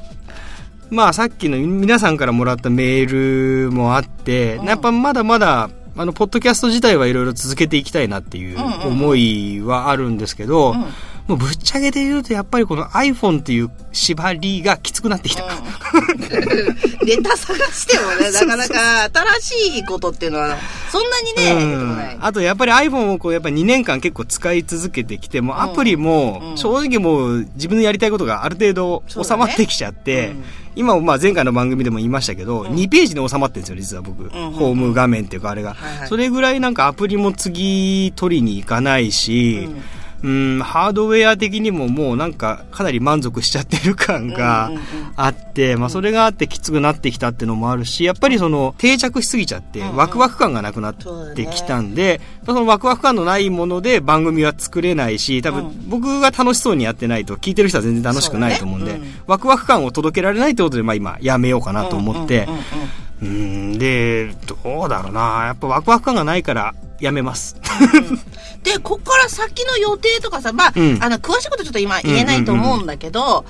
[0.91, 4.65] まあさっきの皆さんからもらったメールもあって、うん。
[4.65, 8.81] やっぱまだまだ、あの、ポッドキャスト自体はいろいろ続けていきたいなっていううんうんうん。
[8.87, 10.85] 思いはあるんですけど、うん
[11.31, 15.45] もうぶっちゃけて言うとやっぱりこの iPhone っていう縛りがきつくなってきた。
[17.05, 20.57] ネタ探してもね、 なかなか新しいことっていうのは、
[20.91, 22.17] そんなにね、出てこない。
[22.19, 25.61] あとやっぱり iPhone をこうやっぱ2年間結構使い続けてきても、ん。
[25.61, 26.57] アプリもうん。
[26.57, 30.43] 正直もう自分のやりたいことがある程度収まってきちゃって、うん。
[30.75, 34.23] 今もまあ前回の番組でも言いましたけど、2ページに収まってるんですよ、実は僕。
[34.23, 34.51] んうん。
[34.51, 36.07] ホーム画面っていうかあれが、はいはい。
[36.09, 39.81] それぐらいなんかアプリも次取りに行かないし、うん、
[40.21, 45.13] ハードウェア的にももうなんかかなり満足しちゃってる感がうんうんうん。
[45.15, 49.89] あって、まあそれがあってきつくなってきたっていうのもあるし、やっぱりその定着しすぎちゃってうん。
[49.89, 50.95] うんワクワク感がなくなっ
[51.35, 55.89] てきたんで、そのワクワク感のないもので番組は作れないし、多分うん。
[55.89, 62.47] 僕が楽しそうにやってないと聞いてる人は全然楽しくないと思うんで、ワクワク感を届けられないってことでまあ今やめようかなと思って
[63.21, 65.45] うんうんうんうんうん、で、どうだろうな。
[65.45, 67.55] やっぱワクワク感がないからやめます。
[68.63, 73.45] で、こっから先の予定とかさ、まあ、うんあの、詳しいことちょっと今言えないと思うんだけど、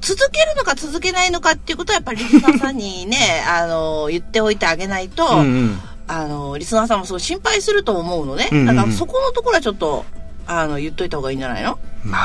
[0.00, 5.80] 続けるのか続けないのかっていうことはやっぱりリスナーさんにね、 あの、言っておいてあげないと、うんうん。
[6.08, 8.48] あの、リスナーさんもすごい心配すると思うのね。
[8.50, 10.04] うんうんだからそこのところはちょっと、
[10.46, 11.78] あの、言っといた方がいいんじゃないの？
[12.04, 12.18] ま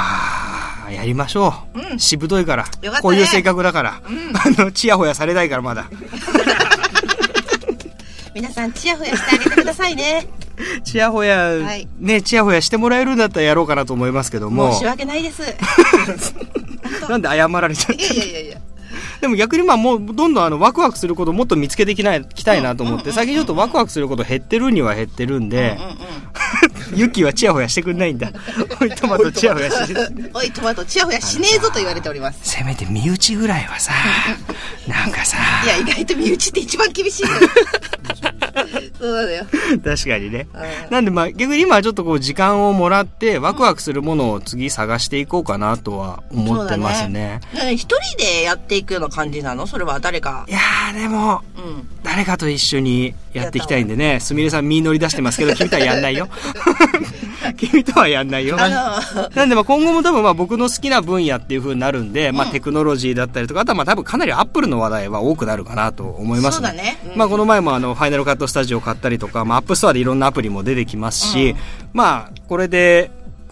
[0.85, 1.79] あ、やりましょう。
[1.79, 2.69] うんしぶといから、ね
[3.01, 4.01] こういう性格だから。
[4.05, 5.85] あの、チヤホヤされないからまだ。
[8.33, 10.27] 皆さん、チヤホヤしてあげてくださいね。
[10.83, 14.79] チヤホヤ、はいね、チヤホヤしてもらえるんだったらやろうかなと思いますけども申。
[14.79, 15.41] し訳ないです。
[17.09, 18.57] なんで謝られちゃったいやいやいや。
[19.21, 25.77] でも逆にまあもうどんどんあのワクワクすることをもっと見つけていきないきたいなと思って、最近ちょっとワクワクすること減ってるには減ってるんで、
[26.95, 28.31] ユキはチヤホヤしてくんないんだ。
[28.81, 29.93] おいトマトチヤホヤし。
[30.33, 32.39] おい、トマト、チヤホヤしねえぞと言われております。
[32.43, 33.93] せめて身内ぐらいはさ、
[34.87, 37.23] なんかさ、いや、意外と身内って一番厳しい。
[38.99, 39.45] そうなのよ。
[39.83, 40.91] 確かにねうん。
[40.91, 47.39] なんでまあ逆に今はちょっとこう時間をもらってワクワクするものを次探していこうかなとは思ってますね。
[47.53, 49.67] ね一人でやっていくような感じなの？
[49.67, 50.51] それは誰かい。
[50.51, 51.87] やーでも、うん。
[52.03, 56.27] 誰かと一緒にやっていきたいんでね、すみれさん身乗り出してますけど、君とはやんないよ。
[57.57, 58.57] 君とはやんないよ。
[58.57, 71.55] なんでまあ今後も多分まあ僕の好きな分野っていう風になるんで、まあテクノロジーだったりとか、あとはまあ多分かなりアップルの話題は多くなるかなと思いますそうだねうんまあこの前もあのファイナルカットスタジオを買ったりとか、まあアップストアでいろんなアプリも出てきますし、
[71.93, 73.11] まあこれで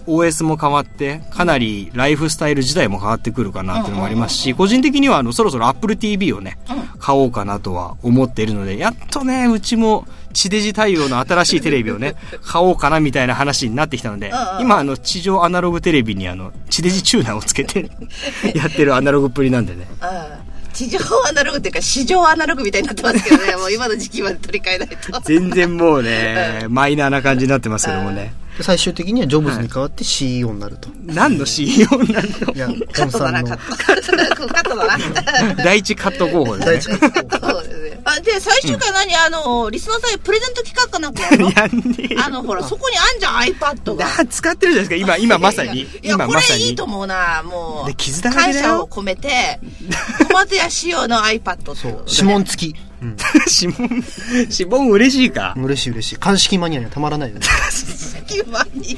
[0.10, 6.58] OS も変わって、かなりライフスタイル自体も変わってくるかなっていうのもありますし、個人的にはあのそろそろ Apple TV をね、
[7.00, 17.92] 買おうかなとは思っているので、やっとね、うちも地デジ対応の新しいテレビをね、 買おうかなみたいな話になってきたので、今あの地上アナログテレビにあの地デジチューナーをつけて
[18.56, 19.88] やってるアナログっぷりなんでね。
[20.70, 25.20] うん地上アナログっていうか、市場アナログみたいになってますけどね、 もう今の時期まで取り替えないと。
[25.26, 28.34] 全然もうね、マイナーな感じになってますけどもね。
[28.58, 30.90] で最終的にはジョブズに代わって CEO になると。
[31.06, 33.76] 何の CEO になるいや、カットだな、コンさんのカット。
[33.78, 35.54] カットカットだな。
[35.54, 37.00] の 第一カット候補ですね。
[37.00, 37.49] 第一候補そうですね。
[38.12, 41.52] あ、で、最終回何、あの、リスナーさんにプレゼント企画かなんかやるの？
[41.56, 44.06] やんねえよあの、ほら、そこにあんじゃん、iPad が。
[44.18, 45.82] な使ってるじゃないですか、今、今まさに。
[45.82, 46.84] いや、こ今まさにれいいと。
[46.86, 47.88] 思うな、もう。
[47.88, 49.60] で傷だらけだよ感謝を込めて、
[50.28, 52.76] 小松屋仕様の iPad ってそう、指紋付き。
[53.02, 53.18] うん。
[53.62, 54.04] 指紋、
[54.50, 55.54] 指紋嬉しいか？
[55.58, 56.16] 嬉しい嬉しい。
[56.18, 57.42] 鑑識マニアにはたまらないよね。
[57.72, 58.98] 隙間に。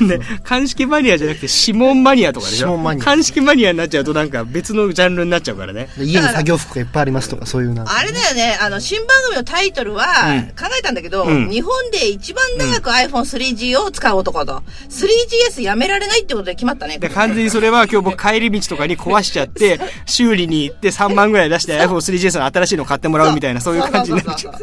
[0.00, 2.68] ね、鑑識マニアじゃなくて指紋マニアとかでしょ？
[2.68, 5.88] 指紋マニア鑑識マニアになっちゃうとなんか別のジャンルになっちゃうからね。
[5.96, 7.84] で家に作業服がいっぱいありますとか、そういうな。
[7.86, 16.98] あれだよね、あの、新番組のタイトルはうん、考えたんだけど、うん日本で一番長く iPhone3G を使う男と、3GS やめられないってことで決まったね。
[16.98, 24.54] で、完全にそれは今日僕帰り道とかに壊しちゃって、修理に行って3万ぐらい出して iPhone3GS の新しいの買ってもらうみたいな、そういう感じになっちゃう。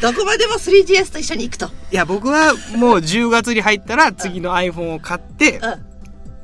[0.00, 1.66] どこまでも 3GS と一緒に行くと。
[1.66, 5.60] いや、僕はもう10月に入ったら次の iPhone を買って、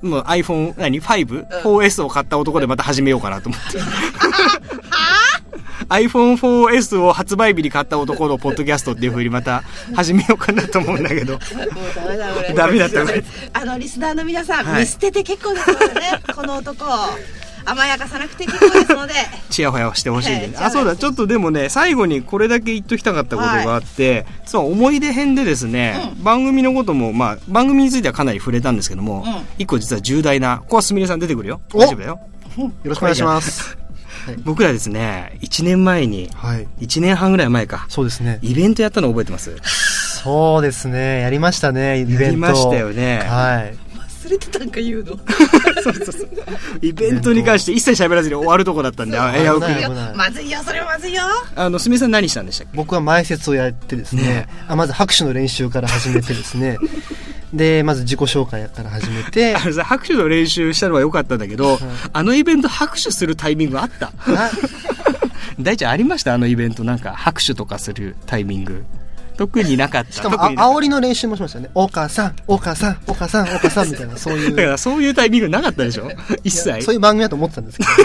[0.03, 0.11] うん。
[0.11, 3.79] もう iPhone、何 ?5?4S を買った男でまた始めようかなと思って。
[5.88, 9.62] iPhone4S を発売日に買った男のポッドキャストっていう風にまた
[9.95, 11.35] 始めようかなと思うんだけど。
[11.35, 12.55] もうダメだ、これ。
[12.55, 16.88] ダメだったこれあの、リスナーの皆さん、はい見捨てて結構ですからね、この男を。
[17.70, 19.14] 甘やかさなくて結構ですので。
[19.50, 31.61] チヤホヤしてほしいんで、はいあ、そうだ、ちょっとでもね、最後にこれだけ言っときたかったことがあって、そう、思い出編でですね、番組のことも、まあ、番組についてはかなり触れたんですけども、うん一個実は重大な、ここはすみれさん出てくるよ。
[31.72, 32.20] お大丈夫だよ。
[32.59, 33.76] よろしくお願いします。
[34.44, 36.66] 僕らですね、1年前に、はい。
[36.81, 38.38] 1年半ぐらい前か、そうですね。
[38.42, 39.57] イベントやったの覚えてます？
[40.22, 41.20] そうですね。
[41.20, 42.22] やりましたね、イベント。
[42.24, 43.74] やりましたよねはい。
[44.26, 45.16] 忘れてたんか言うの。
[46.83, 51.23] イベントに関して一切喋らずに終わるとこだったんで、あ危うくまずいよ、それはまずいよ。
[51.57, 52.77] あの、すみれさん何したんでしたっけ？
[52.77, 56.79] 僕は前説をやってですね、あまず拍手の練習から始めてですね、
[57.53, 59.57] で、まず自己紹介から始めて。
[59.57, 61.79] あ、のさ、拍手の練習したのは良かったんだけど、
[62.12, 64.51] あのイベント拍手するタイミングあったな
[65.59, 68.85] 大ちゃんありましたあのイベントなんか拍手とかするタイミング。
[69.38, 70.12] 特になかった。
[70.12, 71.70] しかも、あ特になかっ煽りの練習もしましたね。
[71.74, 76.11] お母さん、お母さん、お母さん、お母さんみたいな、 そういただかう、らそういうタイミングなかったでしょ？
[76.44, 76.83] 一切。
[76.83, 77.90] そういう番組だと思ってたんですけど、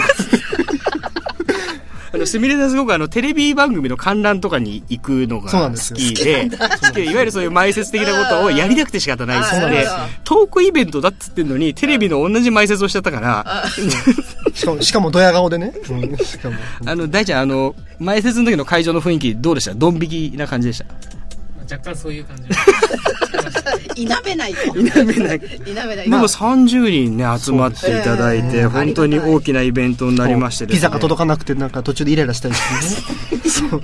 [2.14, 5.72] あの、すみれさんすごくあの、テレビ番組の観覧とかに行くのが好よ。
[5.96, 6.48] きで、
[6.94, 9.86] で、いわゆるそういう前説的なことをやりたくて仕方ないっつって
[10.22, 13.64] トークイベントだっつってんのに、テレビの同じ前説をしちゃったから、
[14.54, 15.72] しかも、しかもドヤ顔でね。
[16.86, 19.74] あの、大ちゃん、あの、前説の時の会場の雰囲気どうでした？
[19.74, 20.84] ドン引きな感じでした？
[21.70, 22.42] 若干そういう感じ
[23.94, 24.58] 否めないよ。
[24.74, 25.40] 否めない。
[25.64, 26.10] 否めない。
[26.10, 33.42] でも30人ね、集まっていただいて、本当に大きなイベントになりましてねピザが届かなくて、なんか途中でイライラしたりしてね。
[33.48, 33.82] そう。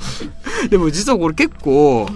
[0.69, 2.09] でも実はこれ結構、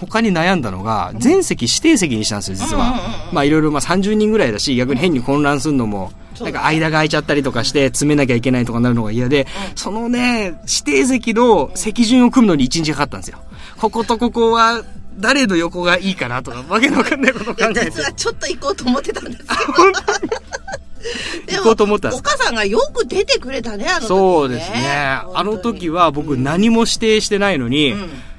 [0.00, 3.28] 他に悩んだのが、全席指定席にしたんですよ、実は。
[3.32, 13.38] まあいろいろまあ30人ぐらいだし、逆に変に混乱するのも、なんか間が空いちゃったりとかして、詰めなきゃいけないとかなるのが嫌で、そのね、指定席の席順を組むのに1日かかったんですよ。
[13.78, 14.82] こことここは、
[15.18, 17.84] 誰の横がいいかなとか、わけのわかんないことを考えて。
[17.86, 19.44] 実はちょっと行こうと思ってたんです
[21.56, 24.08] 行こうと思ったお母さんがよく出てくれたね、あの時ね。
[24.08, 25.18] そうですね。
[25.34, 27.94] あの時は僕何も指定してないのに、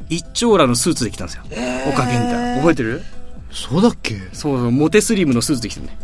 [0.10, 1.44] 一丁羅のスーツで来たんですよ。
[1.88, 2.56] 岡健太。
[2.60, 3.04] 覚えてる？
[3.54, 4.16] そうだっけ？
[4.34, 5.98] そうそう、モテスリムのスーツで来 てるね。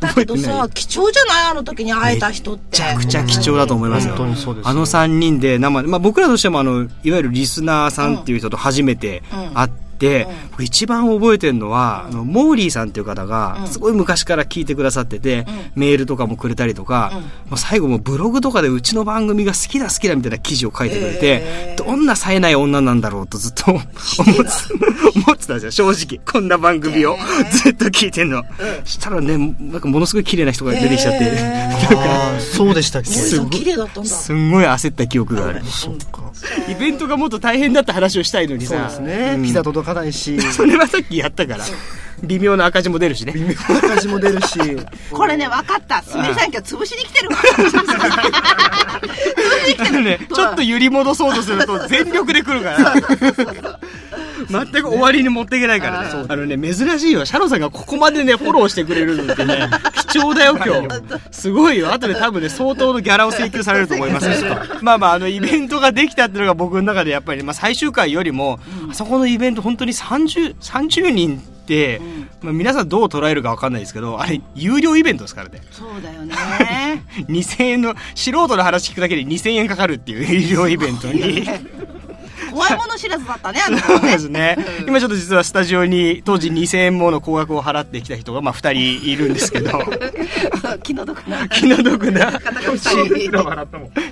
[0.00, 2.64] だけどさ、貴重じゃないあの時に会えた人って。
[2.72, 4.14] めちゃくちゃ貴重だと思いますよ。
[4.16, 9.22] 本当にそうですあの3人で生で、まあ僕らとしてもあの、いわゆるリスナーさんっていう人と初めて
[9.54, 9.70] 会っ
[10.02, 17.12] て、僕一番覚えてるのは、あの、モーリーさんっていう方が、すごい昔から聞いてくださってて、メールとかもくれたりとか、
[17.48, 23.88] もう最後もうブログとかでうちの番組が好きだ好きだみたいな記事を書いてくれて、どんな冴えない女なんだろうとずっと思って、
[25.14, 26.20] 思ってたんですよ、正直。
[26.32, 27.16] こんな番組を
[27.52, 28.42] ずっと聞いてんの。
[28.84, 31.30] したらね、なんかものすごい綺麗な人が出てきちゃって、
[31.94, 33.10] ああ、そうでしたっけ？
[33.10, 34.08] すごい綺麗だったんだ。
[34.10, 35.62] すんごい焦った記憶がある。
[35.66, 36.22] そっか。
[36.68, 38.90] イベントがもっと大変だった話をしたいのにさ。
[38.90, 39.40] そうですね。
[39.42, 41.64] ピザ届かかないし、 それはさっきやったから。
[42.22, 43.34] 微妙な赤字も出るしね。
[43.68, 44.58] 赤字も出るし、
[45.10, 46.02] これね、分かった。
[46.02, 47.36] すみれさん今日潰しに来てるわ。
[49.78, 52.94] あのね、ちょっと揺り戻そうとすると全力で来るから。
[54.46, 56.26] 全く終わりに持っていけないからね。
[56.28, 57.24] あのね、珍しいよ。
[57.24, 59.68] シャロさんがここまでね、フォローしてくれるのってね、
[60.10, 60.88] 貴重だよ、今日。
[61.30, 61.92] すごいよ。
[61.92, 64.56] 後で多分ね、相当のギャラを請求されると思います よ。
[64.82, 72.00] まあまあ、あの、イベントができたっていうのが僕の中でやっぱり、まあ最終回よりも、あそこのイベント本当に30、30人って、
[72.42, 75.60] まあ皆さんどう捉えるかわかんないですけど、あれ、有料イベントですからね。
[75.70, 76.34] そうだよね。
[77.28, 81.46] 2000円の、素人の話聞くだけで2000円かかるっていう有料イベントに。
[82.52, 84.18] 怖いもの知らずだったね、あの子そうでね。
[84.18, 84.56] すね。
[84.86, 89.80] 今ちょっと実はスタジオに当時2000円もの高額を払ってきた人がまあ2人いるんですけど、
[90.82, 91.48] 気の毒な。
[91.48, 92.32] 気の毒な。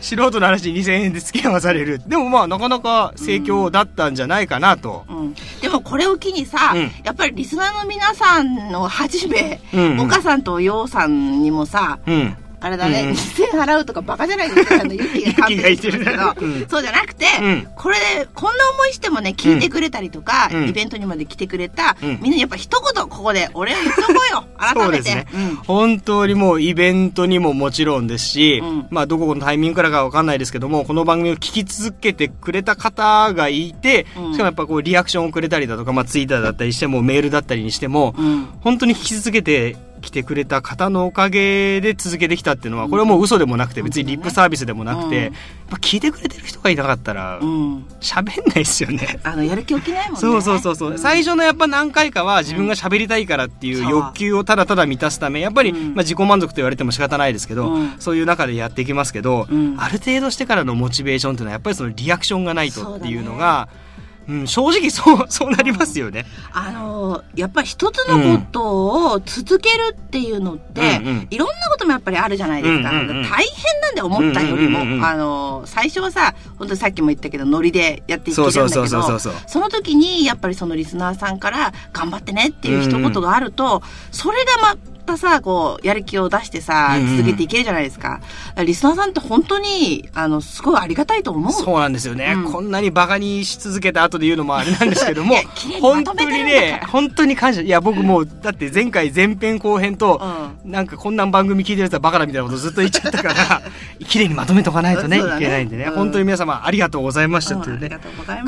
[0.01, 2.01] 素人の話に2000円で付き合わされる。
[2.07, 5.05] でもまあなかなか盛況だったんじゃないかなと。
[5.09, 12.37] うんでもこれを機にさ、うんやっぱりリスナーの皆さんのはじめ、うんうんお母さんとようさんにもさ、うん。
[12.61, 13.11] あれだね、うん。
[13.17, 16.67] 2000円払うとかバカじゃないですか、あの、ユキが勘弁してるけど、うん。
[16.69, 17.67] そうじゃなくて、うん。
[17.75, 20.69] これで、こんな思いしてもね、聞いてくれたりとか、うん。
[20.69, 22.19] イベントにまで来てくれた、うん。
[22.21, 24.81] みんなやっぱ一言ここで、俺を言っとこうよ、改めて。
[24.83, 25.57] そうですね、うん。
[25.57, 28.87] 本当にもうイベントにももちろんですし、うん。
[28.91, 34.33] まあどこのタイミングからかわかんないですけども、この番組を聞き続けてくれた方がいて、うん。
[34.33, 38.49] しかもやっぱこうリアクションをくれたりだとか、まあツイッターだったりしても、メールだったりにしても、うん。
[38.61, 45.23] 本当に聞き続けて来てくれた方のおかげで続けてきたっていうのは、これはもう嘘でもなくて、別にリップサービスでもなくて、うん。
[45.23, 45.33] やっ
[45.71, 47.85] ぱ聞いてくれてる人がいなかったらう、ん。
[48.01, 49.21] 喋んないですよね。
[49.23, 50.21] あの、やる気起きないもんね。
[50.21, 55.95] そうそうそうそう、最初のやっぱ何回かは自分が喋りたいからっていう欲求をただただ満たすためやっぱり、うん。
[55.95, 57.95] まあ、自己満足と言われても仕方ないですけど、うん。
[57.99, 59.77] そういう中でやっていきますけど、うん。
[59.79, 63.69] ある程度してからのモチベーションっていうのはやっぱりそのリアクションがないとっていうのが
[64.31, 66.25] うん、正直そう そうなりますよね。
[66.53, 68.63] あのやっぱり一つのこと
[69.13, 72.91] を続けるっていうのって、うんうんいろんなこともやっぱりあるじゃないですか。
[72.91, 84.77] うんうんうん大変なんで思ったよりも、うんうんうんうんあの最初はさ、本当にさっきも言ったけど、ノリでやっていけるんだけど、そうそうそうそうその時にやっぱりそのリスナーさんから頑張ってねっていう一言があると、それがま
[85.11, 88.21] たさ、こう、やる気を出してさうんうん、続けていけるじゃないですか。
[88.65, 91.53] リスナーさんって本当に、あの、すごいありがたいと思う。
[91.53, 92.53] そうなんですよね、うん。
[92.53, 95.37] こんなにバカにし続けた後で言うのもあれなんですけども
[95.81, 97.63] 本当にね本当に感謝。
[97.63, 100.21] いや僕もうだって前回前編後編と、
[100.65, 103.63] なんかこんなん番組聞いてるやつはバカだみたいなことずっと言っちゃったから
[104.09, 105.95] 綺麗にまとめとかないとねいけないんでね、うん。
[105.95, 107.99] 本当に皆様ありがとうございましたうんというね、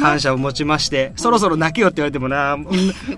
[0.01, 2.66] 感謝を持ちまして、そろそろ泣けよって言われてもな、うん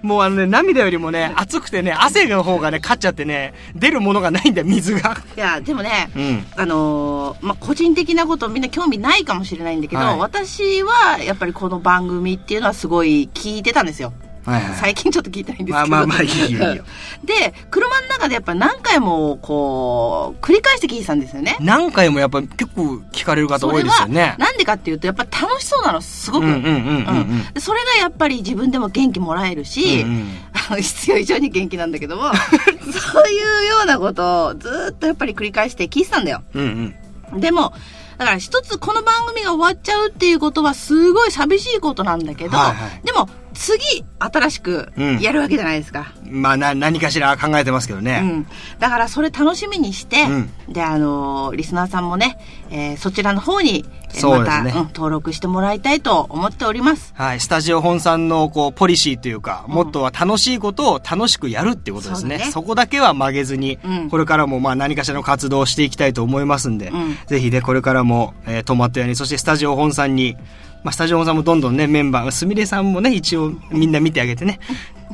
[0.03, 3.34] もうあのね、涙よりもね、熱くてね、汗の方がね、勝っちゃってね、
[3.75, 5.17] 出るものがないんだよ、水が。
[5.37, 14.13] いや、でもね、うんあのーまあ、個人的なことみんな興味ないかもしれないんだけど、はい私はやっぱりこの番組っていうのはすごい聞いてたんですよ。
[14.45, 15.89] はいはい最近ちょっと聞いてないんですけど。
[15.89, 16.85] まあまあまあいいよいいよ
[17.25, 21.57] で、車の中でやっぱり何回もこう、繰り返して聞いてたんですよね。
[21.61, 24.35] 何回もやっぱ結構聞かれる方多いですよね。
[24.39, 26.47] なんでかっていうと、やっぱ楽しそうなの、すごく。
[26.47, 30.29] うんうんうんうんうんでそれがやっぱり自分でも元気もらえるし、うんうん
[30.81, 36.43] 必要以上に元気なんだけども、 そういうようなことをずっとやっぱり繰り返して聞いてたんだよ。
[36.55, 36.95] うん
[37.33, 37.41] うん。
[37.41, 37.75] でも、
[38.19, 46.13] だから一つこの番組が終わっちゃうっていうことはすごい寂しいことなんだけど、はいはいでも次新しくうんやるわけじゃないですか。
[46.25, 48.21] まあな、何かしら考えてますけどうね。
[48.21, 48.47] ん。
[48.79, 52.39] だからそれ楽しみにして、うんで、あのーリスナーさんもね、
[52.71, 53.85] えーそちらの方に、
[54.23, 57.13] また、うん、登録してもらいたいと思っております。
[57.17, 57.41] はい。
[57.41, 62.39] スタジオ本さんの、こう、ポリシーというか、モットーは楽しいことを楽しくやるっていうことですね。
[62.39, 70.37] そねそこだけは曲げずに、うんこれからもまあ何かしらの活動をしていきたいと思いますんで、うんぜひね、これからも、えー、トマト屋に、そしてスタジオ本さんに、
[70.85, 74.61] まあ、スタジオ本さんもどんどんね、メンバー、すみれさんもね、一応みんな見てあげてね、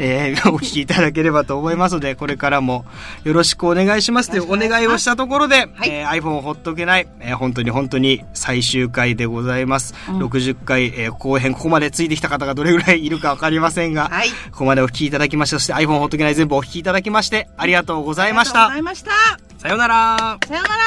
[0.00, 2.84] えー お聞きいただければと思いますので、これからも
[3.22, 9.94] よろしくお願いしますというお願いをしたところで、はいえー iPhone をほっとけない、えー本当に本当に最終回でございます。
[10.08, 15.58] 60回、えー後編、ここまでついてきた方がどれぐらいいるかわかりませんが、はいここまでお聞きいただきました。
[15.60, 19.12] そして iPhone ほっとけない全部お聞きいただきまして、ありがとうございましたありがとうござい。
[19.12, 19.58] ました。
[19.62, 20.38] さようなら。
[20.48, 20.84] さようなら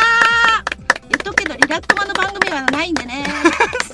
[1.10, 3.24] 言っとくけど、リラックマの番組はないんでね。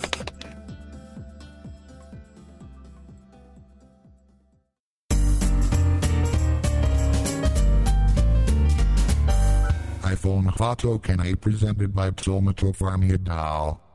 [10.19, 13.88] iPhone Photo Can I presented by Psalmato Farmia Dow.